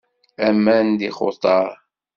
[0.47, 1.67] Aman d ixutar.